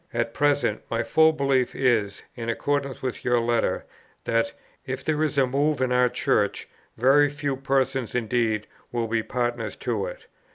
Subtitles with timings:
[0.15, 3.85] "At present, my full belief is, in accordance with your letter,
[4.23, 4.51] that,
[4.83, 9.75] if there is a move in our Church, very few persons indeed will be partners
[9.75, 10.25] to it.